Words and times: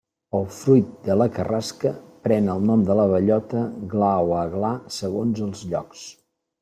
El 0.37 0.45
fruit 0.59 0.87
de 1.09 1.17
la 1.21 1.27
carrasca 1.35 1.91
pren 2.27 2.49
el 2.55 2.65
nom 2.71 2.85
de 2.87 2.95
bellota, 3.11 3.61
gla 3.93 4.11
o 4.33 4.35
aglà, 4.39 4.73
segons 4.97 5.45
els 5.51 5.63
llocs. 5.75 6.09